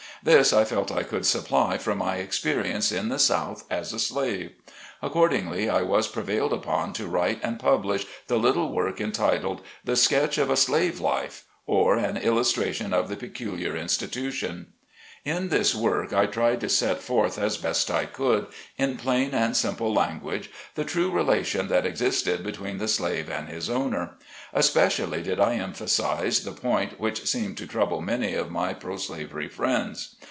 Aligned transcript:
This 0.23 0.53
I 0.53 0.65
felt 0.65 0.91
I 0.91 1.01
could 1.01 1.25
supply 1.25 1.79
from 1.79 1.97
my 1.97 2.17
experience 2.17 2.91
in 2.91 3.09
the 3.09 3.17
South 3.17 3.63
as 3.71 3.91
a 3.91 3.97
slave. 3.97 4.51
Accordingly, 5.01 5.67
I 5.67 5.81
was 5.81 6.07
prevailed 6.07 6.53
upon 6.53 6.93
to 6.93 7.07
write 7.07 7.39
and 7.41 7.57
publish 7.59 8.05
the 8.27 8.37
little 8.37 8.71
work, 8.71 9.01
entitled, 9.01 9.61
IN 9.61 9.61
BOSTON. 9.61 9.65
33" 9.65 9.67
The 9.91 9.95
Sketch 9.95 10.37
of 10.37 10.49
a 10.51 10.57
Slave 10.57 10.99
life, 10.99 11.45
or, 11.65 11.95
an 11.95 12.17
illustration 12.17 12.93
of 12.93 13.09
the 13.09 13.15
peculiar 13.17 13.75
institution." 13.75 14.73
In 15.23 15.49
this 15.49 15.75
work 15.75 16.13
I 16.13 16.25
tried 16.25 16.61
to 16.61 16.69
set 16.69 16.99
forth 16.99 17.37
as 17.37 17.57
best 17.57 17.91
I 17.91 18.05
could, 18.07 18.47
in 18.77 18.97
plain 18.97 19.35
and 19.35 19.55
simple 19.55 19.93
language, 19.93 20.49
the 20.73 20.83
true 20.83 21.11
relation 21.11 21.67
that 21.67 21.85
existed 21.85 22.43
between 22.43 22.79
the 22.79 22.87
slave 22.87 23.29
and 23.29 23.47
his 23.47 23.69
owner. 23.69 24.15
Espe 24.51 24.87
cially 24.87 25.23
did 25.23 25.39
I 25.39 25.57
emphasize 25.57 26.43
the 26.43 26.53
point 26.53 26.99
which 26.99 27.27
seemed 27.27 27.57
to 27.59 27.67
trouble 27.67 28.01
many 28.01 28.33
of 28.33 28.49
my 28.49 28.73
pro 28.73 28.97
slavery 28.97 29.47
friends. 29.47 30.15